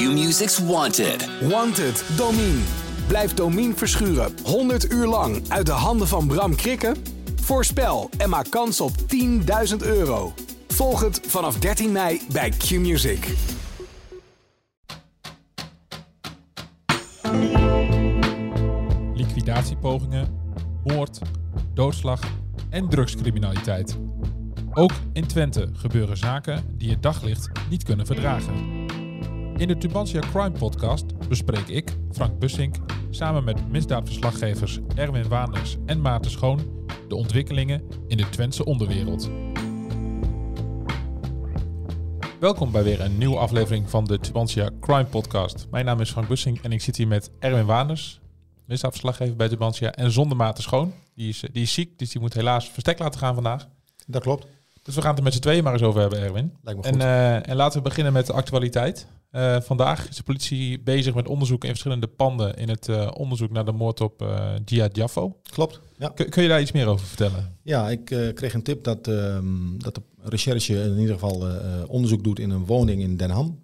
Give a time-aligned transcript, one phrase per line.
[0.00, 1.28] Q-Music's Wanted.
[1.48, 2.60] Wanted, Domine.
[3.06, 6.96] Blijf Domine verschuren 100 uur lang uit de handen van Bram Krikken?
[7.40, 8.92] Voorspel en maak kans op
[9.70, 10.32] 10.000 euro.
[10.68, 13.28] Volg het vanaf 13 mei bij Q-Music.
[19.14, 20.28] liquidatiepogingen,
[20.84, 21.18] moord,
[21.74, 22.20] doodslag
[22.70, 23.98] en drugscriminaliteit.
[24.72, 28.79] Ook in Twente gebeuren zaken die het daglicht niet kunnen verdragen.
[29.60, 32.76] In de Tubantia Crime Podcast bespreek ik, Frank Bussink,
[33.10, 39.30] samen met misdaadverslaggevers Erwin Waanders en Maarten Schoon de ontwikkelingen in de Twentse onderwereld.
[42.38, 45.66] Welkom bij weer een nieuwe aflevering van de Tubantia Crime Podcast.
[45.70, 48.20] Mijn naam is Frank Bussink en ik zit hier met Erwin Waanders,
[48.64, 50.92] misdaadverslaggever bij Tubantia, en zonder Maarten Schoon.
[51.14, 53.68] Die is, die is ziek, dus die moet helaas verstek laten gaan vandaag.
[54.06, 54.46] Dat klopt.
[54.82, 56.56] Dus we gaan het er met z'n tweeën maar eens over hebben, Erwin.
[56.62, 57.02] Lijkt me En, goed.
[57.02, 59.06] eh, en laten we beginnen met de actualiteit.
[59.30, 63.50] Eh, vandaag is de politie bezig met onderzoek in verschillende panden in het eh, onderzoek
[63.50, 65.36] naar de moord op eh Jihad Jaffo.
[65.42, 65.80] klopt.
[65.98, 67.56] Ja, Kun, kun je daar iets meer over vertellen?
[67.62, 71.46] ja ik kreeg een tip dat, ehm, dat de recherche in ieder geval
[71.86, 73.60] onderzoek doet in een woning in Den Ham.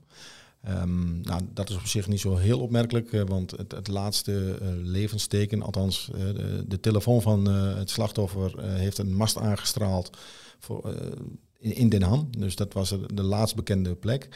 [0.63, 5.63] Ehm, nou, dat is op zich niet zo heel opmerkelijk, want het, het laatste levensteken,
[5.63, 10.11] althans de, de telefoon van het slachtoffer, heeft een mast aangestraald
[10.59, 10.95] voor,
[11.59, 12.29] in, in Den Ham.
[12.39, 14.29] Dus dat was de laatst bekende plek.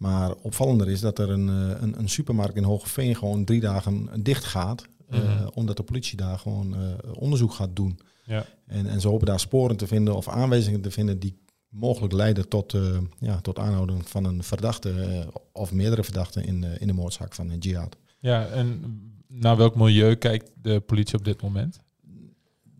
[0.00, 4.08] Maar opvallender is dat er een, eh, een, een supermarkt in Hogeveen gewoon drie dagen
[4.22, 4.82] dicht gaat.
[5.08, 5.48] eh, Mhm.
[5.54, 6.80] Omdat de politie daar gewoon eh,
[7.14, 7.98] onderzoek gaat doen.
[8.24, 8.44] Ja.
[8.66, 12.48] En, en ze hopen daar sporen te vinden of aanwijzingen te vinden die mogelijk leiden
[12.48, 17.34] tot, eh, ja, tot aanhouding van een verdachte of meerdere verdachten in, in de moordzaak
[17.34, 17.96] van eh, Jihad.
[18.18, 18.82] Ja, en
[19.28, 21.80] naar welk milieu kijkt de politie op dit moment?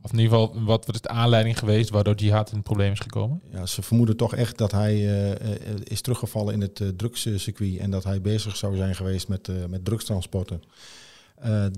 [0.03, 2.99] Of in ieder geval, wat is de aanleiding geweest waardoor Jihad in het probleem is
[2.99, 3.43] gekomen?
[3.53, 7.77] Ja, ze vermoeden toch echt dat hij eh, eh, is teruggevallen in het eh, drugscircuit
[7.79, 10.63] en dat hij bezig zou zijn geweest met, met drugstransporten.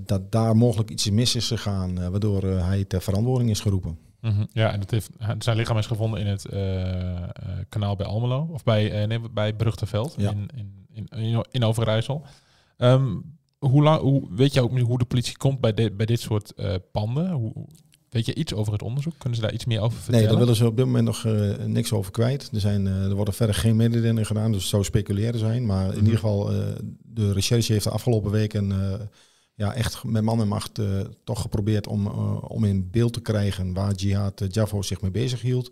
[0.03, 3.97] Dat daar mogelijk iets mis is gegaan, waardoor hij ter verantwoording is geroepen.
[4.21, 4.45] Mhm.
[4.51, 6.45] Ja, en dat heeft, zijn lichaam is gevonden in het
[7.69, 8.49] kanaal bij Almelo.
[8.51, 10.31] Of bij, nee, bij Brugteveld Ja.
[10.31, 10.49] in,
[10.93, 12.25] in, in, in, Overijssel.
[12.77, 13.15] Ehm,
[13.59, 16.53] hoe lang, hoe, weet je ook hoe de politie komt bij, dit bij dit soort
[16.91, 17.31] panden?
[17.31, 17.53] Hoe,
[18.13, 19.13] weet je iets over het onderzoek?
[19.17, 20.19] Kunnen ze daar iets meer over vertellen?
[20.19, 22.49] Nee, daar willen ze op dit moment nog eh, niks over kwijt.
[22.53, 25.65] Er, zijn, eh, er worden verder geen mededelingen gedaan, dus het zou speculeren zijn.
[25.65, 25.97] Maar in Mhm.
[25.97, 26.57] ieder geval, eh,
[27.03, 28.71] de recherche heeft de afgelopen weken
[29.55, 30.79] ja, echt met man en macht
[31.23, 32.07] toch geprobeerd om,
[32.37, 35.71] om in beeld te krijgen waar Jihad Jafo zich mee bezig hield.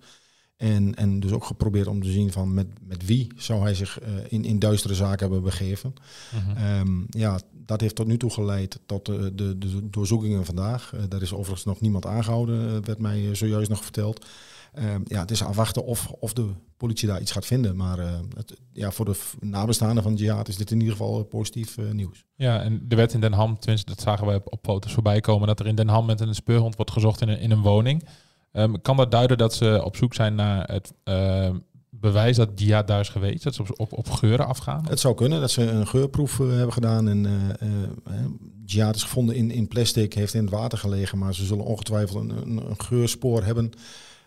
[0.62, 4.00] En, en dus ook geprobeerd om te zien van met, met wie zou hij zich
[4.00, 5.94] eh, in, in duistere zaken hebben begeven.
[6.32, 6.58] Mhm.
[6.58, 10.94] Ehm, ja, dat heeft tot nu toe geleid tot eh, de, de doorzoekingen vandaag.
[10.94, 14.26] Eh, daar is overigens nog niemand aangehouden, eh, werd mij zojuist nog verteld.
[14.74, 17.76] Ehm, ja, het is afwachten of, of de politie daar iets gaat vinden.
[17.76, 17.98] Maar
[18.36, 22.26] het, ja, voor de nabestaanden van Jihad is dit in ieder geval positief nieuws.
[22.36, 25.48] Ja, en de wet in Den Ham, tenminste, dat zagen we op foto's voorbij komen,
[25.48, 28.04] dat er in Den Ham met een speurhond wordt gezocht in een, in een woning.
[28.52, 31.56] Ehm, kan dat duiden dat ze op zoek zijn naar het ehm,
[31.90, 33.44] bewijs dat Jihad daar is geweest?
[33.44, 34.86] Dat ze op, op, geuren afgaan?
[34.90, 37.08] Het zou kunnen dat ze een geurproef eh, hebben gedaan.
[37.08, 37.70] En eh,
[38.06, 38.26] eh,
[38.66, 41.18] Jihad is gevonden in, in plastic, heeft in het water gelegen.
[41.18, 43.72] Maar ze zullen ongetwijfeld een, een, geurspoor hebben.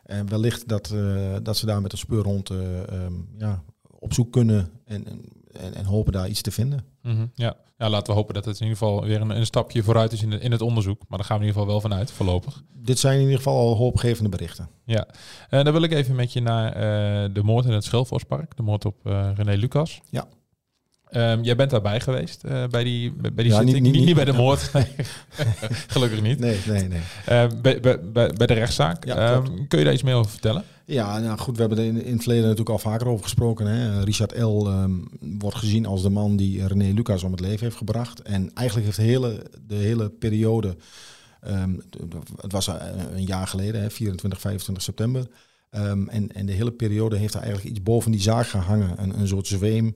[0.05, 0.95] En wellicht dat,
[1.43, 3.63] dat ze daar met een speurhond eh, ehm, ja,
[3.99, 5.07] op zoek kunnen en,
[5.53, 6.85] en, en hopen daar iets te vinden.
[7.05, 7.57] Mhm, ja.
[7.79, 10.23] ja, laten we hopen dat het in ieder geval weer een, een stapje vooruit is
[10.23, 11.03] in, de, in het onderzoek.
[11.09, 12.63] Maar daar gaan we in ieder geval wel vanuit, voorlopig.
[12.73, 14.69] Dit zijn in ieder geval al hoopgevende berichten.
[14.85, 15.09] Ja,
[15.49, 18.57] en dan wil ik even met je naar eh, de moord in het Schelvorspark.
[18.57, 20.01] De moord op eh, René Lucas.
[20.11, 20.27] Ja.
[21.11, 23.81] Ehm, jij bent daarbij geweest eh, bij die, bij die Ja, zitting.
[23.81, 24.71] niet- niet- niet, bij de moord.
[24.73, 24.87] Nee.
[25.89, 26.39] Gelukkig niet.
[26.39, 27.01] Nee, nee, nee.
[27.27, 29.05] Eh, bij, bij, bij, de rechtszaak.
[29.05, 30.65] Ja, Ehm, kun je daar iets meer over vertellen?
[30.87, 33.67] Ja, nou goed, we hebben er in, in het verleden natuurlijk al vaker over gesproken.
[33.67, 34.03] Hè.
[34.05, 34.67] Richard L.
[34.67, 38.23] ehm, wordt gezien als de man die René Lucas om het leven heeft gebracht.
[38.23, 40.77] En eigenlijk heeft de hele, de hele periode,
[41.41, 41.75] ehm,
[42.41, 42.75] het was eh,
[43.15, 45.27] een jaar geleden, hè, 24, 25 september.
[45.71, 49.03] Ehm, en, en de hele periode heeft er eigenlijk iets boven die zaak gehangen.
[49.03, 49.95] Een, een soort zweem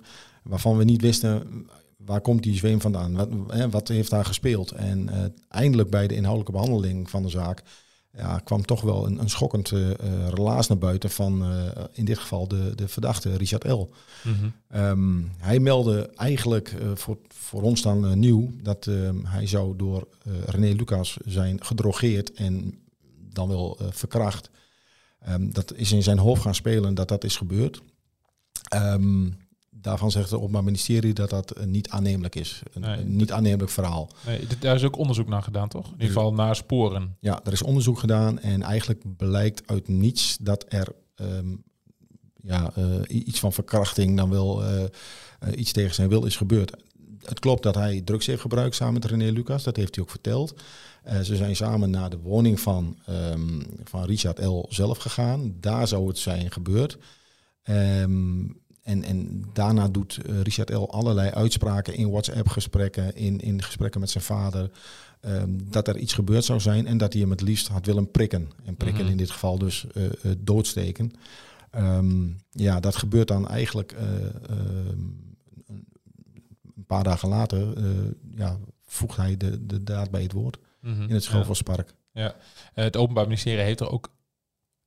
[0.49, 3.15] waarvan we niet wisten waar komt die zweem vandaan.
[3.15, 4.71] Wat, hè, wat heeft daar gespeeld?
[4.71, 7.63] En eh, eindelijk bij de inhoudelijke behandeling van de zaak
[8.13, 9.91] ja, kwam toch wel een, een schokkend eh,
[10.29, 11.45] relaas naar buiten van
[11.93, 13.91] in dit geval de, de verdachte Richard L.
[14.69, 20.09] Ehm, hij meldde eigenlijk voor, voor ons dan nieuw dat ehm, hij zou door
[20.47, 22.79] René Lucas zijn gedrogeerd en
[23.33, 24.51] dan wel verkracht.
[25.19, 27.83] Ehm, dat is in zijn hoofd gaan spelen dat dat is gebeurd.
[28.69, 29.27] Ehm,
[29.81, 32.63] daarvan zegt het Openbaar Ministerie dat dat eh, niet aannemelijk is.
[32.73, 32.99] Een, Nee.
[32.99, 34.11] een niet aannemelijk verhaal.
[34.27, 35.85] Nee, daar is ook onderzoek naar gedaan, toch?
[35.87, 37.17] In ieder geval naar sporen.
[37.21, 41.55] Ja, er is onderzoek gedaan en eigenlijk blijkt uit niets dat er ehm,
[42.43, 42.73] ja,
[43.09, 44.63] iets van verkrachting dan wel
[45.55, 46.77] iets tegen zijn wil is gebeurd.
[47.23, 50.11] Het klopt dat hij drugs heeft gebruikt samen met René Lucas, dat heeft hij ook
[50.11, 50.55] verteld.
[51.23, 54.67] ze zijn samen naar de woning van, um, van Richard L.
[54.69, 55.55] zelf gegaan.
[55.61, 56.99] Daar zou het zijn gebeurd.
[57.65, 60.91] Um, en, en daarna doet uh, Richard L.
[60.91, 64.71] allerlei uitspraken in WhatsApp-gesprekken, in, in gesprekken met zijn vader,
[65.21, 68.11] um, dat er iets gebeurd zou zijn en dat hij hem het liefst had willen
[68.11, 68.51] prikken.
[68.65, 71.11] En prikken mm in dit geval dus uh, uh, doodsteken.
[71.77, 73.95] Um, ja, dat gebeurt dan eigenlijk
[76.77, 77.67] een paar dagen later,
[78.35, 81.09] ja, voegt hij de, de daad bij het woord mm -hmm.
[81.09, 81.95] in het Schelvospark.
[82.13, 82.35] Ja.
[82.75, 82.83] ja.
[82.83, 84.11] het Openbaar Ministerie heeft er ook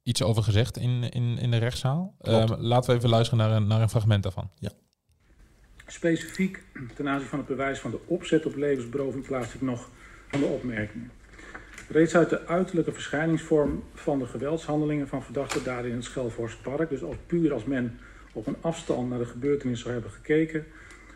[0.04, 2.16] iets over gezegd in, in, in de rechtszaal.
[2.22, 4.52] Um, laten we even luisteren naar een, naar een fragment daarvan.
[4.56, 4.72] Ja.
[5.88, 6.64] Specifiek
[6.96, 9.90] ten aanzien van het bewijs van de opzet op levensberoving plaats ik nog
[10.28, 11.12] van de opmerkingen.
[11.90, 17.04] Reeds uit de uiterlijke verschijningsvorm van de geweldshandelingen van verdachte daden in het Schelvorstpark, dus
[17.04, 18.00] al puur als men
[18.34, 20.66] op een afstand naar de gebeurtenis zou hebben gekeken,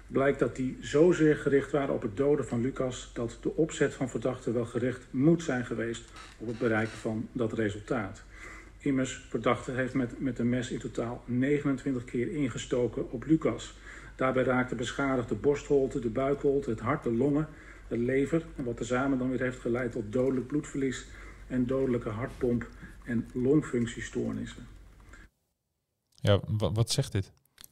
[0.07, 4.09] blijkt dat die zozeer gericht waren op het doden van Lucas dat de opzet van
[4.09, 6.03] verdachten wel gericht moet zijn geweest
[6.37, 8.23] op het bereiken van dat resultaat.
[8.85, 13.73] Immers, verdachte heeft met, met een mes in totaal 29 keer ingestoken op Lucas.
[14.15, 17.47] Daarbij raakte beschadigd de borstholte, de buikholte, het hart, de longen,
[17.87, 18.45] de lever.
[18.55, 21.05] En wat tezamen dan weer heeft geleid tot dodelijk bloedverlies
[21.47, 22.69] en dodelijke hartpomp-
[23.03, 24.67] en longfunctiestoornissen.
[26.15, 27.31] Ja, wat zegt dit?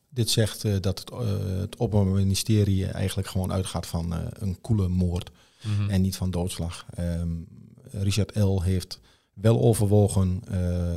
[0.10, 1.20] Dit zegt uh, dat het, uh,
[1.60, 5.32] het Openbaar Ministerie eigenlijk gewoon uitgaat van uh, een koele moord
[5.64, 5.90] mm -hmm.
[5.90, 6.86] en niet van doodslag.
[7.00, 7.48] Um,
[7.92, 8.62] Richard L.
[8.62, 9.00] heeft
[9.34, 10.58] wel overwogen uh,
[10.88, 10.96] uh,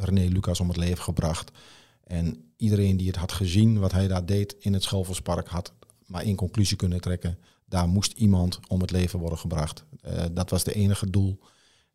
[0.00, 1.50] René Lucas om het leven gebracht.
[2.04, 5.72] En iedereen die het had gezien wat hij daar deed in het Schelverspark had
[6.06, 7.38] maar één conclusie kunnen trekken.
[7.68, 9.84] Daar moest iemand om het leven worden gebracht.
[10.06, 11.38] Uh, dat was de enige doel.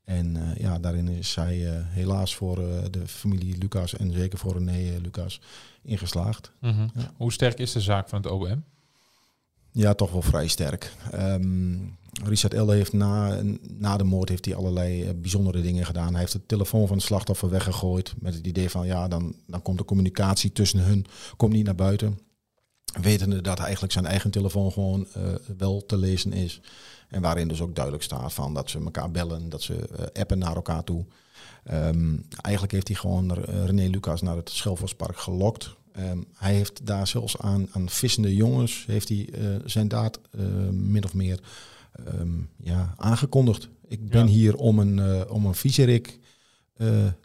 [0.04, 2.56] En ja, daarin is hij helaas voor
[2.92, 5.42] de familie Lucas en zeker voor René Lucas
[5.82, 6.52] ingeslaagd.
[6.60, 6.90] Mm -hmm.
[6.94, 7.12] ja.
[7.18, 8.64] Hoe sterk is de zaak van het OM?
[9.72, 10.94] Ja, toch wel vrij sterk.
[11.14, 16.12] Um, Richard Elde heeft na, na de moord heeft hij allerlei uh, bijzondere dingen gedaan.
[16.12, 19.62] Hij heeft de telefoon van het slachtoffer weggegooid met het idee van ja, dan, dan
[19.62, 21.06] komt de communicatie tussen hun
[21.38, 22.20] komt niet naar buiten.
[23.02, 25.24] Wetende dat eigenlijk zijn eigen telefoon gewoon uh,
[25.58, 26.62] wel te lezen is.
[27.08, 30.38] En waarin dus ook duidelijk staat van dat ze elkaar bellen, dat ze uh, appen
[30.38, 31.06] naar elkaar toe.
[31.72, 33.34] Um, eigenlijk heeft hij gewoon
[33.66, 35.76] René Lucas naar het Schelvospark gelokt.
[36.00, 40.70] Um, hij heeft daar zelfs aan, aan vissende jongens heeft hij, uh, zijn daad uh,
[40.70, 41.40] min of meer
[42.20, 43.70] um, ja, aangekondigd.
[43.88, 44.32] Ik ben ja.
[44.32, 46.20] hier om een, uh, om een viezerik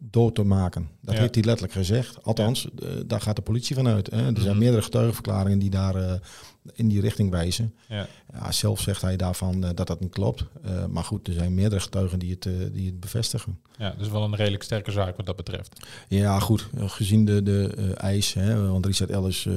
[0.02, 0.88] dood te maken.
[1.00, 1.20] Dat ja.
[1.20, 2.22] heeft hij letterlijk gezegd.
[2.22, 2.68] Althans,
[3.06, 4.10] daar gaat de politie vanuit.
[4.10, 4.16] Hè.
[4.16, 4.58] Er zijn -hmm.
[4.58, 6.20] meerdere getuigenverklaringen die daar
[6.72, 7.74] in die richting wijzen.
[7.88, 8.06] Ja.
[8.32, 10.44] Ja, zelf zegt hij daarvan uh, dat dat niet klopt.
[10.66, 13.60] Uh, maar goed, er zijn meerdere getuigen die het, uh, die het bevestigen.
[13.78, 15.86] Ja, dus wel een redelijk sterke zaak wat dat betreft.
[16.08, 16.68] Ja, goed.
[16.76, 19.48] gezien de, de eis, hè, want Richard Ellis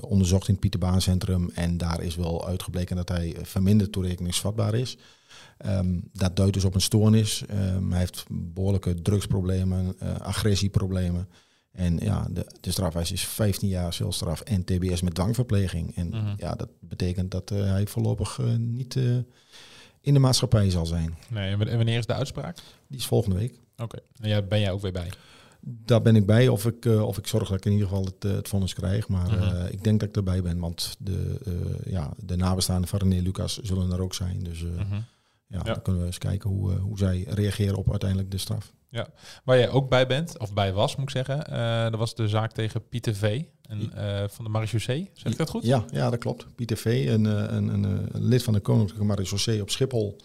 [0.00, 4.96] onderzocht in het Pieterbaancentrum en daar is wel uitgebleken dat hij verminderd toerekeningsvatbaar is.
[5.66, 7.44] Um, dat duidt dus op een stoornis.
[7.50, 11.28] Um, hij heeft behoorlijke drugsproblemen, agressieproblemen.
[11.78, 15.96] En ja, de, de strafeis is 15 jaar celstraf en TBS met dwangverpleging.
[15.96, 16.34] En -hmm.
[16.36, 19.16] ja, dat betekent dat uh, hij voorlopig uh, niet uh,
[20.00, 21.14] in de maatschappij zal zijn.
[21.28, 22.58] Nee, en wanneer is de uitspraak?
[22.86, 23.54] Die is volgende week.
[23.72, 24.00] Oké, okay.
[24.20, 25.10] en ja, ben jij ook weer bij?
[25.60, 28.22] Daar ben ik bij, of ik, of ik zorg dat ik in ieder geval het,
[28.22, 29.08] het vonnis krijg.
[29.08, 29.66] Maar -hmm.
[29.66, 31.38] ik denk dat ik erbij ben, want de,
[31.84, 34.42] ja, de nabestaanden van René Lucas zullen er ook zijn.
[34.42, 35.04] Dus -hmm.
[35.46, 38.72] ja, ja, dan kunnen we eens kijken hoe, hoe zij reageren op uiteindelijk de straf.
[38.90, 39.08] Ja,
[39.44, 42.28] waar jij ook bij bent, of bij was moet ik zeggen, uh, dat was de
[42.28, 43.42] zaak tegen Pieter V.
[43.62, 45.64] En, uh, van de marechaussee, zeg ik dat goed?
[45.64, 46.46] Ja, ja dat klopt.
[46.54, 50.16] Pieter V, een, een, een, een lid van de Koninklijke Marechaussee op Schiphol.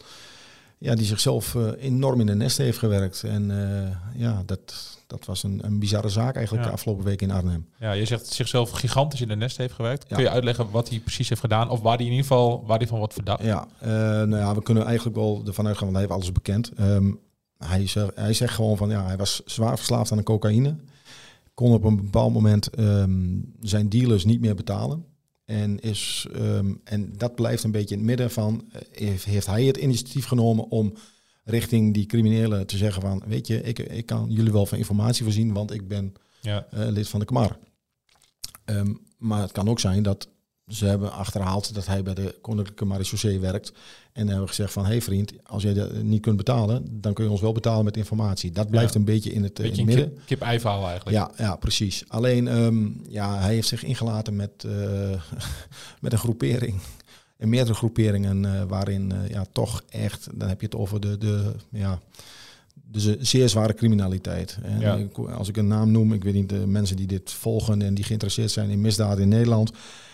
[0.78, 3.24] Ja, die zichzelf uh, enorm in de nest heeft gewerkt.
[3.24, 3.52] En
[4.16, 6.70] ja, dat, dat was een, een bizarre zaak eigenlijk ja.
[6.70, 7.68] de afgelopen week in Arnhem.
[7.80, 10.10] Ja, je zegt zichzelf gigantisch in de nest heeft gewerkt.
[10.10, 10.16] Ja.
[10.16, 11.70] Kun je uitleggen wat hij precies heeft gedaan?
[11.70, 13.44] Of waar hij in ieder geval waar hij van wordt verdacht?
[13.44, 13.68] Ja,
[14.26, 16.72] nou ja, we kunnen eigenlijk wel ervan uitgaan, want hij heeft alles bekend.
[16.80, 17.20] Um,
[17.66, 20.76] hij, zegt, hij zegt gewoon van ja, hij was zwaar verslaafd aan de cocaïne.
[21.54, 25.06] Kon op een bepaald moment um, zijn dealers niet meer betalen.
[25.46, 29.64] En, is, um, en dat blijft een beetje in het midden van, heeft, heeft hij
[29.64, 30.94] het initiatief genomen om
[31.44, 35.24] richting die criminelen te zeggen van, weet je, ik, ik kan jullie wel van informatie
[35.24, 36.68] voorzien, want ik ben ja.
[36.74, 37.58] uh, lid van de KMAR.
[38.66, 40.28] Um, maar het kan ook zijn dat
[40.68, 43.74] ze hebben achterhaald dat hij bij de Koninklijke Marechaussee werkt.
[44.14, 47.24] En hebben gezegd van, hé hey vriend, als jij dat niet kunt betalen, dan kun
[47.24, 48.52] je ons wel betalen met informatie.
[48.52, 49.00] Dat blijft ja.
[49.00, 50.14] een beetje in het, beetje in het midden.
[50.26, 51.18] Kip, kip verhaal eigenlijk.
[51.18, 52.04] Ja, ja precies.
[52.08, 54.74] Alleen, um, ja, hij heeft zich ingelaten met, uh,
[56.02, 56.80] met een groepering.
[57.38, 61.18] En meerdere groeperingen uh, waarin uh, ja, toch echt, dan heb je het over de,
[61.18, 62.00] de, ja,
[62.74, 64.58] dus een zeer zware criminaliteit.
[64.62, 65.08] En Ja.
[65.36, 68.04] als ik een naam noem, ik weet niet, de mensen die dit volgen en die
[68.04, 69.72] geïnteresseerd zijn in misdaden in Nederland.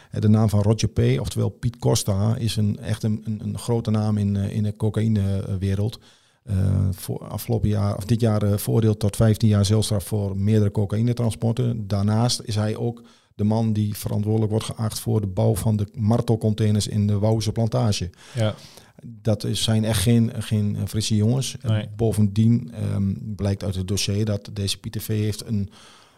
[0.09, 3.57] Eh, De naam van Roger P., oftewel Piet Costa, is een, echt een, een, een
[3.57, 5.99] grote naam in, eh, in de cocaïnewereld.
[6.43, 6.55] Eh
[6.91, 11.87] voor afgelopen jaar, of dit jaar, veroordeeld tot 15 jaar celstraf voor meerdere cocaïnetransporten.
[11.87, 13.03] Daarnaast is hij ook
[13.39, 17.51] de man die verantwoordelijk wordt geacht voor de bouw van de martelcontainers in de Wouwse
[17.51, 18.09] plantage.
[18.35, 18.55] Ja,
[19.03, 21.57] Dat is, zijn echt geen, geen frisse jongens.
[21.61, 21.87] Nee.
[21.95, 25.69] Bovendien ehm, blijkt uit het dossier dat deze Pieter V heeft een,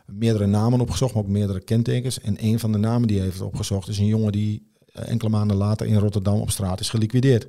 [0.05, 2.19] meerdere namen opgezocht, maar ook meerdere kentekens.
[2.21, 5.29] En een van de namen die hij heeft opgezocht is een jongen die eh, enkele
[5.29, 7.47] maanden later in Rotterdam op straat is geliquideerd.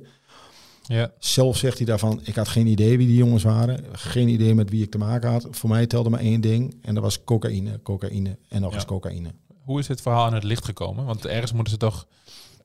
[0.83, 3.83] ja, Zelf zegt hij daarvan, ik had geen idee wie die jongens waren.
[3.91, 5.47] Geen idee met wie ik te maken had.
[5.51, 8.75] Voor mij telde maar één ding en dat was cocaïne, cocaïne en nog Ja.
[8.75, 9.29] eens cocaïne.
[9.63, 11.05] Hoe is dit verhaal aan het licht gekomen?
[11.05, 12.07] Want ergens moeten ze toch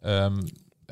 [0.01, 0.41] ehm,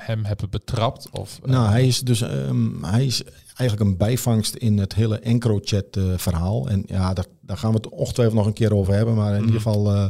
[0.01, 1.09] hem hebben betrapt?
[1.11, 3.23] Of, eh, Nou, hij is dus ehm, hij is
[3.55, 6.69] eigenlijk een bijvangst in het hele EncroChat eh, verhaal.
[6.69, 9.15] En ja, daar, daar gaan we het ongetwijfeld nog een keer over hebben.
[9.15, 9.45] Maar in Mhm.
[9.45, 10.07] ieder geval, eh,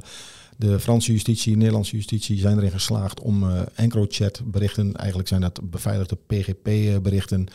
[0.56, 5.40] de Franse justitie, de Nederlandse justitie zijn erin geslaagd om eh EncroChat berichten, eigenlijk zijn
[5.40, 7.46] dat beveiligde PGP eh, berichten,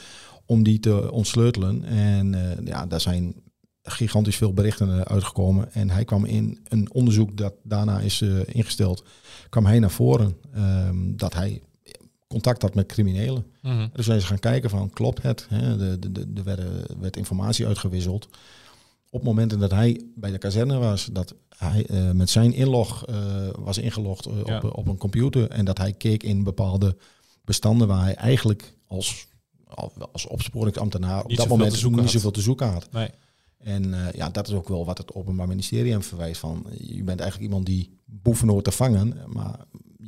[0.45, 1.83] om die te ontsleutelen.
[1.83, 2.35] En
[2.65, 3.35] ja, daar zijn
[3.83, 5.73] gigantisch veel berichten uitgekomen.
[5.73, 9.03] En hij kwam in een onderzoek dat daarna is ingesteld,
[9.49, 11.61] kwam hij naar voren ehm, dat hij
[12.31, 13.45] contact had met criminelen.
[13.61, 13.87] mhm.
[13.93, 15.45] Dus zijn ze gaan kijken van klopt het?
[15.49, 15.77] Hè?
[15.77, 18.27] De, de, de, er werden- werd informatie uitgewisseld.
[19.09, 23.15] Op momenten dat hij bij de kazerne was, dat hij eh, met zijn inlog eh,
[23.59, 24.57] was ingelogd eh, Ja.
[24.57, 26.95] op, op een computer en dat hij keek in bepaalde
[27.45, 29.27] bestanden waar hij eigenlijk als,
[30.11, 32.09] als opsporingsambtenaar op Niet dat moment te niet had.
[32.09, 32.87] zoveel te zoeken had.
[32.91, 33.09] Nee.
[33.57, 36.65] En ja, dat is ook wel wat het Openbaar Ministerie hem verwijst van.
[36.77, 39.59] Je bent eigenlijk iemand die boeven hoort te vangen, maar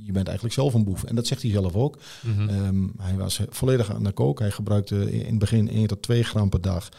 [0.03, 1.03] je bent eigenlijk zelf een boef.
[1.03, 1.97] En dat zegt hij zelf ook.
[2.21, 2.49] Mhm.
[2.49, 4.39] Ehm, hij was volledig aan de kook.
[4.39, 6.89] Hij gebruikte in het begin 1 tot 2 gram per dag.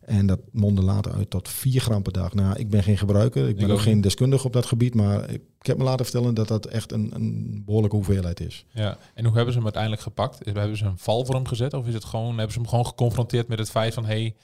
[0.00, 2.34] En dat mondde later uit tot 4 gram per dag.
[2.34, 3.48] Nou, ik ben geen gebruiker.
[3.48, 4.94] Ik ben Ik ook geen deskundige op dat gebied.
[4.94, 8.64] Maar ik heb me laten vertellen dat dat echt een, een behoorlijke hoeveelheid is.
[8.70, 10.38] Ja, en hoe hebben ze hem uiteindelijk gepakt?
[10.44, 11.74] Hebben ze een val voor hem gezet?
[11.74, 14.04] Of is het gewoon, hebben ze hem gewoon geconfronteerd met het feit van...
[14.04, 14.34] hey,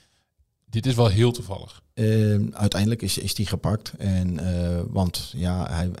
[0.69, 1.81] dit is wel heel toevallig.
[1.93, 3.93] Ehm, uiteindelijk is, is die gepakt.
[3.97, 5.91] En, eh, want ja, hij,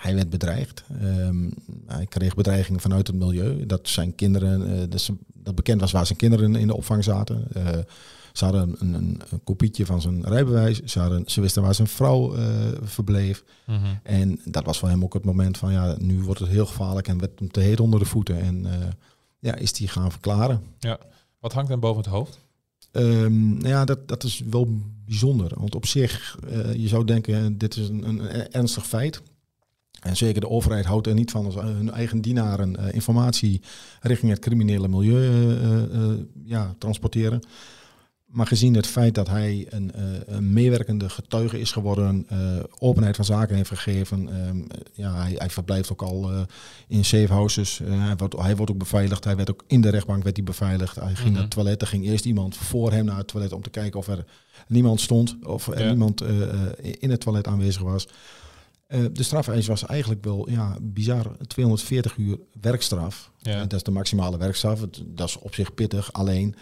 [0.00, 0.84] hij werd bedreigd.
[1.00, 1.50] Ehm,
[1.86, 3.66] hij kreeg bedreigingen vanuit het milieu.
[3.66, 7.04] Dat zijn kinderen, eh, dat, ze- dat bekend was waar zijn kinderen in de opvang
[7.04, 7.44] zaten.
[7.52, 7.78] Eh,
[8.32, 10.80] ze hadden een, een, een kopietje van zijn rijbewijs.
[10.82, 12.44] Ze, hadden, ze wisten waar zijn vrouw eh,
[12.82, 13.44] verbleef.
[14.02, 17.08] En dat was voor hem ook het moment van ja, nu wordt het heel gevaarlijk
[17.08, 18.40] en werd hem te heet onder de voeten.
[18.40, 18.66] En
[19.38, 20.62] ja, is die gaan verklaren.
[21.40, 22.38] Wat hangt hem boven het hoofd?
[22.92, 24.68] Nou ja, dat, dat is wel
[25.04, 25.52] bijzonder.
[25.58, 26.38] Want op zich,
[26.76, 29.22] je zou denken, dit is een, een ernstig feit.
[30.00, 33.60] En zeker de overheid houdt er niet van als hun eigen dienaren eh, informatie
[34.00, 37.42] richting het criminele milieu eh, eh, ja, transporteren.
[38.26, 42.38] Maar gezien het feit dat hij een, eh, een meewerkende getuige is geworden, eh,
[42.78, 44.28] openheid van zaken heeft gegeven.
[44.46, 44.58] ehm,
[44.92, 46.40] ja, hij, hij verblijft ook al eh,
[46.88, 47.80] in safe houses.
[47.80, 49.24] Eh, hij, wordt, hij wordt ook beveiligd.
[49.24, 50.94] Hij werd ook in de rechtbank werd hij beveiligd.
[50.96, 51.32] Hij ging Mhm.
[51.32, 51.80] naar het toilet.
[51.80, 54.24] Er ging eerst iemand voor hem naar het toilet om te kijken of er
[54.66, 55.36] niemand stond.
[55.46, 55.88] Of er Ja.
[55.88, 56.58] niemand eh, eh,
[56.98, 58.08] in het toilet aanwezig was.
[58.90, 63.30] Eh, de strafeis was eigenlijk wel ja, bizar 240 uur werkstraf.
[63.38, 63.52] Ja.
[63.52, 64.80] Eh, dat is de maximale werkstraf.
[65.06, 66.12] Dat is op zich pittig.
[66.12, 66.54] Alleen,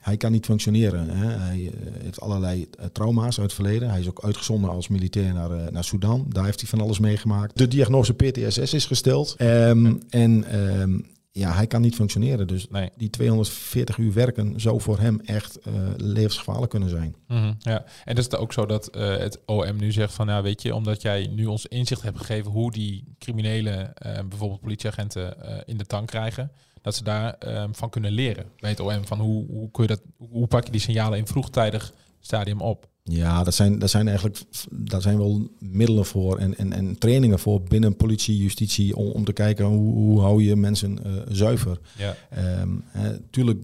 [0.00, 1.08] hij kan niet functioneren.
[1.08, 1.26] Hè.
[1.26, 3.90] Hij eh, heeft allerlei trauma's uit het verleden.
[3.90, 6.26] Hij is ook uitgezonden als militair naar, naar Sudan.
[6.28, 7.58] Daar heeft hij van alles meegemaakt.
[7.58, 9.34] De diagnose PTSS is gesteld.
[9.38, 10.98] Ehm, en ehm,
[11.32, 12.46] ja, hij kan niet functioneren.
[12.46, 12.90] Dus Nee.
[12.96, 17.16] die 240 uur werken zou voor hem echt eh, levensgevaarlijk kunnen zijn.
[17.28, 20.42] Mhm, ja, en is het ook zo dat eh, het OM nu zegt van, nou
[20.42, 25.36] weet je, omdat jij nu ons inzicht hebt gegeven hoe die criminelen, eh, bijvoorbeeld politieagenten,
[25.66, 29.06] in de tank krijgen, dat ze daar eh, van kunnen leren bij het OM.
[29.06, 32.88] Van hoe, hoe, kun je dat, hoe pak je die signalen in vroegtijdig stadium op?
[33.10, 34.40] Ja, dat zijn, dat zijn eigenlijk
[34.70, 39.24] daar zijn wel middelen voor en, en, en trainingen voor binnen politie, justitie, om, om
[39.24, 41.78] te kijken hoe, hoe hou je mensen eh, zuiver.
[41.98, 43.62] Ja, Ehm eh, tuurlijk,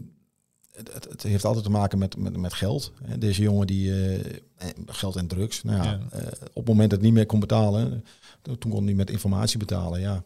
[0.73, 2.93] het, het- heeft altijd te maken met, met, met geld.
[3.19, 4.25] Deze jongen die eh,
[4.87, 5.63] geld en drugs.
[5.63, 6.01] Nou ja, Ja.
[6.19, 8.05] eh, op het moment dat het niet meer kon betalen,
[8.43, 10.01] toen kon hij met informatie betalen.
[10.01, 10.23] Ja.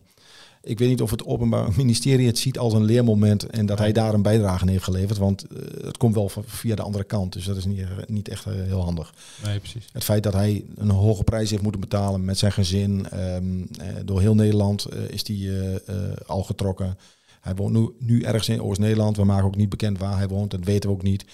[0.63, 3.93] Ik weet niet of het Openbaar Ministerie het ziet als een leermoment en dat hij
[3.93, 5.19] daar een bijdrage aan heeft geleverd.
[5.19, 7.33] Want eh, het komt wel via de andere kant.
[7.33, 9.15] Dus dat is niet, niet echt eh, heel handig.
[9.45, 9.89] nee, precies.
[9.93, 13.09] Het feit dat hij een hoge prijs heeft moeten betalen met zijn gezin.
[13.09, 16.99] ehm, eh, door heel Nederland eh, is hij eh, eh, al getrokken.
[17.41, 19.17] Hij woont nu, nu ergens in Oost-Nederland.
[19.17, 20.51] We maken ook niet bekend waar hij woont.
[20.51, 21.25] Dat weten we ook niet.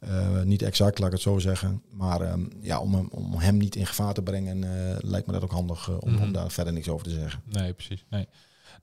[0.00, 1.82] Eh, niet exact, laat ik het zo zeggen.
[1.90, 5.32] Maar ehm, ja, om, hem, om hem niet in gevaar te brengen, eh, lijkt me
[5.32, 6.22] dat ook handig eh, om, Mhm.
[6.22, 7.40] om daar verder niks over te zeggen.
[7.52, 8.04] Nee, precies.
[8.10, 8.26] Nee.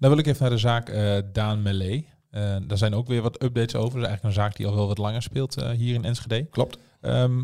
[0.02, 2.08] Dan wil ik even naar de zaak eh, Daan Melee.
[2.30, 4.00] Eh daar zijn ook weer wat updates over.
[4.00, 6.46] Dat is eigenlijk een zaak die al wel wat langer speelt eh, hier in Enschede.
[6.46, 6.78] Klopt.
[7.02, 7.44] Ehm,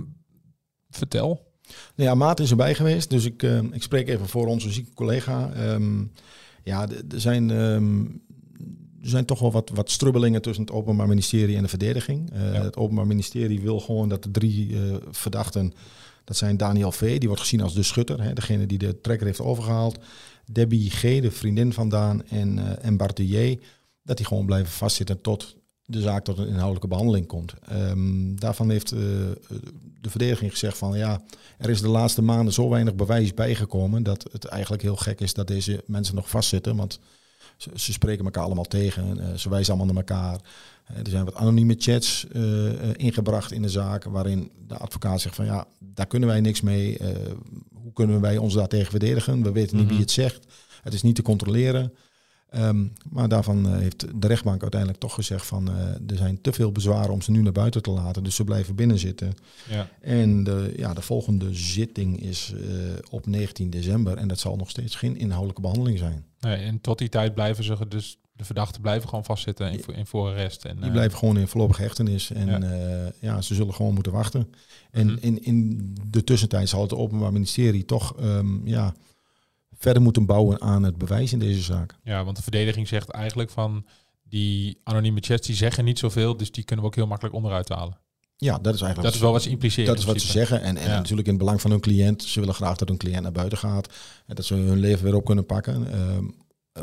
[0.89, 1.51] vertel.
[1.95, 4.93] Nou ja, Maat is erbij geweest, dus ik, uh, ik spreek even voor onze zieke
[4.93, 5.51] collega.
[5.73, 6.11] Um,
[6.63, 8.21] ja, er zijn, um,
[9.01, 12.33] er zijn toch wel wat, wat strubbelingen tussen het Openbaar Ministerie en de verdediging.
[12.33, 12.63] Uh, ja.
[12.63, 15.73] Het Openbaar Ministerie wil gewoon dat de drie uh, verdachten,
[16.27, 19.27] dat zijn Daniel V., die wordt gezien als de schutter, hè, degene die de trekker
[19.27, 19.97] heeft overgehaald.
[20.45, 23.59] Debbie G., de vriendin van Daan, en, uh, en Bart de J.,
[24.03, 25.55] dat die gewoon blijven vastzitten tot
[25.85, 27.53] de zaak tot een inhoudelijke behandeling komt.
[27.71, 28.99] Um, daarvan heeft uh,
[30.01, 31.21] de verdediging gezegd van ja,
[31.57, 35.33] er is de laatste maanden zo weinig bewijs bijgekomen dat het eigenlijk heel gek is
[35.33, 36.75] dat deze mensen nog vastzitten.
[36.75, 36.99] Want
[37.57, 40.39] ze, ze spreken elkaar allemaal tegen, uh, ze wijzen allemaal naar elkaar.
[40.91, 42.25] Uh, er zijn wat anonieme chats
[42.95, 46.97] ingebracht in de zaak waarin de advocaat zegt van ja, daar kunnen wij niks mee.
[47.73, 49.43] hoe kunnen wij ons daartegen verdedigen?
[49.43, 49.89] We weten niet mm -hmm.
[49.89, 50.45] wie het zegt.
[50.81, 51.93] Het is niet te controleren.
[52.55, 55.77] Um, maar daarvan uh, heeft de rechtbank uiteindelijk toch gezegd van uh,
[56.11, 58.23] er zijn te veel bezwaren om ze nu naar buiten te laten.
[58.23, 59.33] Dus ze blijven binnen zitten.
[59.69, 59.89] Ja.
[60.01, 62.61] En de, ja, de volgende zitting is uh,
[63.09, 64.17] op 19 december.
[64.17, 66.25] En dat zal nog steeds geen inhoudelijke behandeling zijn.
[66.39, 70.05] Nee, en tot die tijd blijven ze dus de verdachten blijven gewoon vastzitten in, in
[70.05, 70.65] voorarrest.
[70.65, 72.31] En, die blijven gewoon in voorlopige hechtenis.
[72.31, 73.11] En ja.
[73.19, 74.49] ja, ze zullen gewoon moeten wachten.
[74.91, 75.17] En Mhm.
[75.19, 78.93] in, in de tussentijd zal het Openbaar Ministerie toch um, ja,
[79.77, 81.95] verder moeten bouwen aan het bewijs in deze zaak.
[82.03, 83.85] Ja, want de verdediging zegt eigenlijk van
[84.23, 87.69] die anonieme chats die zeggen niet zoveel, dus die kunnen we ook heel makkelijk onderuit
[87.69, 87.97] halen.
[88.37, 89.01] Ja, dat is eigenlijk.
[89.01, 89.89] Dat is wel wat ze impliceren.
[89.89, 90.61] Dat is wat ze zeggen.
[90.61, 90.95] En, en ja.
[90.95, 92.23] natuurlijk in het belang van hun cliënt.
[92.23, 93.93] Ze willen graag dat hun cliënt naar buiten gaat.
[94.25, 95.99] En dat ze hun leven weer op kunnen pakken.
[96.15, 96.35] Um,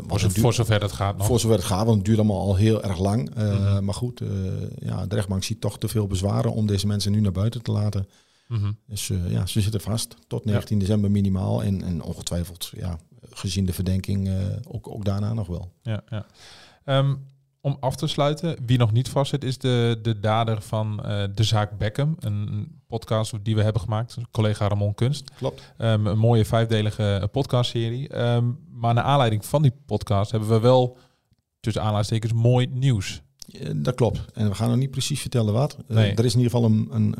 [0.07, 1.27] voor, zo, voor zover dat gaat nog.
[1.27, 3.29] Voor zover het gaat, want het duurt allemaal al heel erg lang.
[3.29, 3.61] Uh, Mhm.
[3.61, 3.85] mm -hmm.
[3.85, 4.29] Maar goed, uh,
[4.79, 7.71] ja, de rechtbank ziet toch te veel bezwaren om deze mensen nu naar buiten te
[7.71, 8.07] laten.
[8.47, 8.77] Mm -hmm.
[8.87, 10.81] Dus uh, ja, ze zitten vast tot 19 ja.
[10.81, 11.63] december minimaal.
[11.63, 12.99] En, en ongetwijfeld, ja,
[13.29, 14.33] gezien de verdenking, uh,
[14.67, 15.71] ook, ook daarna nog wel.
[15.81, 16.25] Ja, ja.
[16.97, 21.23] Um, om af te sluiten, wie nog niet vastzit, is de, de dader van uh,
[21.35, 22.15] de zaak Beckham.
[22.19, 25.31] Een podcast die we hebben gemaakt, collega Ramon Kunst.
[25.37, 25.73] Klopt.
[25.77, 28.17] Um, een mooie vijfdelige podcastserie.
[28.21, 30.97] Um, maar naar aanleiding van die podcast hebben we wel,
[31.59, 33.21] tussen aanleidingstekens, mooi nieuws.
[33.45, 34.31] Ja, dat klopt.
[34.33, 35.77] En we gaan nog niet precies vertellen wat.
[35.87, 36.13] Nee.
[36.13, 37.15] Er is in ieder geval een, een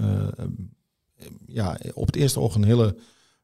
[1.45, 2.95] ja, op het eerste oog een hele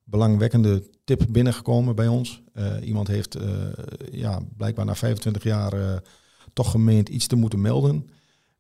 [0.04, 2.42] belangwekkende tip binnengekomen bij ons.
[2.56, 3.44] Uh, iemand heeft uh,
[4.12, 5.98] ja, blijkbaar na 25 jaar uh,
[6.54, 8.10] toch gemeend iets te moeten melden.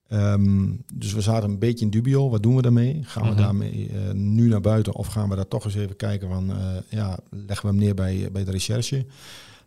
[0.10, 2.30] Um, dus we zaten een beetje in dubio.
[2.30, 3.00] Wat doen we daarmee?
[3.04, 3.38] Gaan we Mhm.
[3.38, 6.54] daarmee nu naar buiten of gaan we daar toch eens even kijken van,
[6.90, 8.96] ja, leggen we hem neer bij, bij de recherche?
[8.96, 9.06] Nou,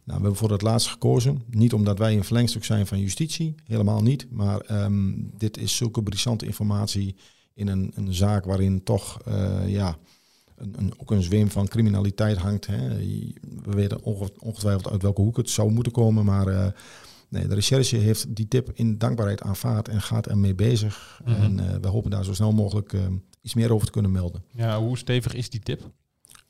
[0.05, 1.43] we hebben voor het laatste gekozen.
[1.51, 4.27] Niet omdat wij een verlengstuk zijn van justitie, helemaal niet.
[4.31, 7.17] Maar um, dit is zulke brisante informatie
[7.55, 9.21] in een, een zaak waarin toch,
[9.67, 9.97] ja
[10.57, 12.67] een, een, ook een zweem van criminaliteit hangt.
[12.67, 12.89] Hè.
[13.63, 14.03] We weten
[14.39, 16.67] ongetwijfeld uit welke hoek het zou moeten komen, maar uh,
[17.29, 21.21] nee, de recherche heeft die tip in dankbaarheid aanvaard en gaat ermee bezig.
[21.25, 21.43] Mhm.
[21.43, 22.95] En uh, we hopen daar zo snel mogelijk
[23.43, 24.43] iets meer over te kunnen melden.
[24.51, 25.91] Ja, hoe stevig is die tip?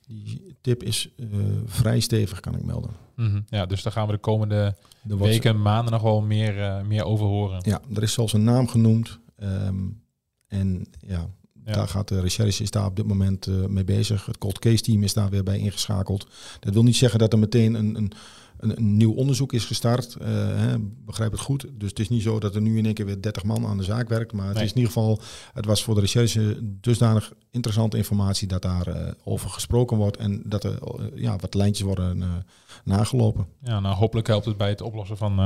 [0.06, 1.28] Die tip is uh,
[1.64, 2.90] vrij stevig, kan ik melden.
[3.16, 3.44] Mm -hmm.
[3.46, 6.82] Ja, dus daar gaan we de komende de weken en maanden nog wel meer, uh,
[6.82, 7.60] meer over horen.
[7.62, 9.18] Ja, er is zelfs een naam genoemd.
[9.42, 10.02] Um,
[10.48, 11.28] en ja,
[11.64, 11.72] ja.
[11.72, 14.26] Daar gaat de recherche is daar op dit moment uh, mee bezig.
[14.26, 16.26] Het cold case team is daar weer bij ingeschakeld.
[16.60, 18.12] Dat wil niet zeggen dat er meteen een, een,
[18.58, 20.16] een, een nieuw onderzoek is gestart.
[20.20, 20.26] Uh,
[20.56, 21.66] hè, begrijp het goed.
[21.72, 23.76] Dus het is niet zo dat er nu in één keer weer 30 man aan
[23.76, 24.32] de zaak werkt.
[24.32, 24.64] Maar het Nee.
[24.64, 25.20] is in ieder geval,
[25.52, 30.16] het was voor de recherche dusdanig interessante informatie dat daar uh, over gesproken wordt.
[30.16, 30.78] En dat er
[31.14, 32.44] ja, wat lijntjes worden
[32.84, 33.46] nagelopen.
[33.62, 35.36] Ja, nou hopelijk helpt het bij het oplossen van,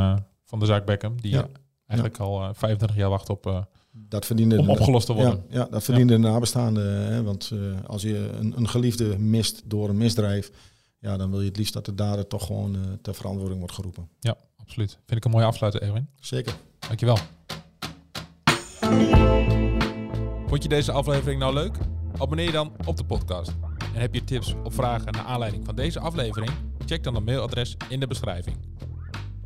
[0.45, 1.21] van de zaak Beckham.
[1.21, 1.49] Die Ja.
[1.87, 3.67] eigenlijk al uh, 25 jaar wacht op...
[4.09, 5.45] Dat verdiende Om opgelost te worden.
[5.49, 7.13] Ja, ja dat verdiende de nabestaanden.
[7.13, 10.51] Hè, want uh, als je een, een, geliefde mist door een misdrijf,
[10.99, 13.75] ja, dan wil je het liefst dat de dader toch gewoon uh, ter verantwoording wordt
[13.75, 14.09] geroepen.
[14.21, 14.91] Ja, absoluut.
[14.91, 16.09] Vind ik een mooie afsluiter, Erwin.
[16.21, 16.55] Zeker.
[16.79, 17.19] Dankjewel.
[20.47, 21.77] Vond je deze aflevering nou leuk?
[22.19, 23.53] Abonneer je dan op de podcast.
[23.95, 26.51] En heb je tips of vragen naar aanleiding van deze aflevering?
[26.87, 28.57] Check dan het mailadres in de beschrijving.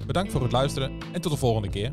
[0.06, 1.92] Bedankt voor het luisteren en tot de volgende keer.